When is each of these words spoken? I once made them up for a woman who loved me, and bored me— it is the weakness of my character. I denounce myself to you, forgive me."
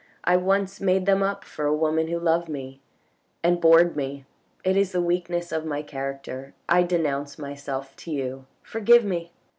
I 0.23 0.35
once 0.35 0.81
made 0.81 1.05
them 1.05 1.21
up 1.21 1.43
for 1.45 1.67
a 1.67 1.75
woman 1.75 2.07
who 2.07 2.17
loved 2.17 2.49
me, 2.49 2.81
and 3.43 3.61
bored 3.61 3.95
me— 3.95 4.25
it 4.63 4.75
is 4.75 4.93
the 4.93 4.99
weakness 4.99 5.51
of 5.51 5.63
my 5.63 5.83
character. 5.83 6.55
I 6.67 6.81
denounce 6.81 7.37
myself 7.37 7.95
to 7.97 8.11
you, 8.11 8.45
forgive 8.63 9.05
me." 9.05 9.31